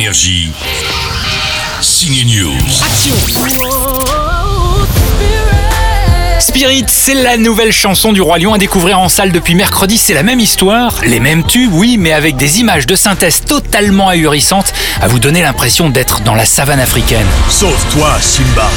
[0.00, 0.50] Énergie.
[1.82, 2.56] Signe News.
[6.40, 9.98] Spirit, c'est la nouvelle chanson du Roi Lion à découvrir en salle depuis mercredi.
[9.98, 14.08] C'est la même histoire, les mêmes tubes, oui, mais avec des images de synthèse totalement
[14.08, 17.26] ahurissantes à vous donner l'impression d'être dans la savane africaine.
[17.50, 18.70] Sauve-toi, Simba.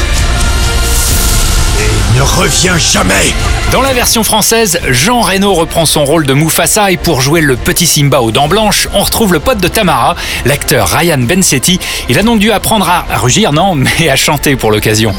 [2.23, 3.33] Reviens jamais.
[3.73, 7.57] Dans la version française, Jean Reno reprend son rôle de Mufasa et pour jouer le
[7.57, 11.79] petit Simba aux dents blanches, on retrouve le pote de Tamara, l'acteur Ryan Bensetti.
[12.07, 15.13] Il a donc dû apprendre à, à rugir, non, mais à chanter pour l'occasion.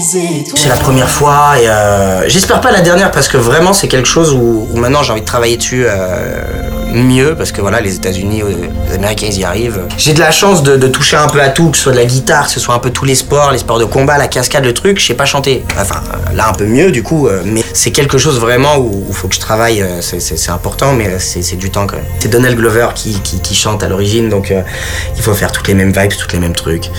[0.00, 4.08] C'est la première fois et euh, j'espère pas la dernière parce que vraiment c'est quelque
[4.08, 7.96] chose où, où maintenant j'ai envie de travailler dessus euh, mieux parce que voilà les
[7.96, 9.82] États-Unis, euh, les Américains ils y arrivent.
[9.96, 12.04] J'ai de la chance de, toucher un peu à tout, que ce soit de la
[12.04, 14.64] guitare, que ce soit un peu tous les sports, les sports de combat, la cascade,
[14.64, 14.98] le truc.
[14.98, 15.64] Je sais pas chanter.
[15.78, 19.04] Enfin euh, là un peu mieux du coup, euh, mais c'est quelque chose vraiment où
[19.08, 19.84] il faut que je travaille.
[20.00, 22.04] c'est- important, mais c'est du temps quand même.
[22.18, 24.52] C'est Donald Glover qui, chante à l'origine, donc
[25.16, 26.90] il faut faire toutes les mêmes vibes, toutes les mêmes trucs.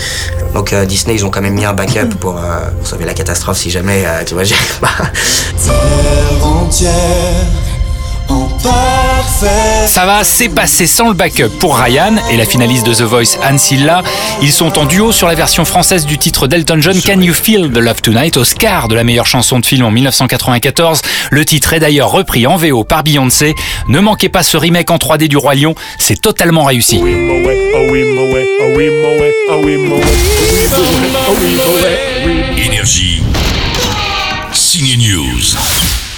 [0.54, 2.40] Donc Disney ils ont quand même mis un backup pour,
[2.84, 5.12] sauver la catastrophe si jamais tu vois arrive pas.
[9.88, 13.38] Ça va, c'est passé sans le backup pour Ryan et la finaliste de The Voice
[13.44, 14.04] Anne Silla.
[14.42, 17.72] Ils sont en duo sur la version française du titre d'Elton John Can You Feel
[17.72, 21.02] the Love Tonight, Oscar de la meilleure chanson de film en 1994.
[21.32, 23.56] Le titre est d'ailleurs repris en VO par Beyoncé.
[23.88, 27.02] Ne manquez pas ce remake en 3D du Roi Lion, c'est totalement réussi.
[32.58, 33.24] Énergie.
[34.54, 36.11] Signe News.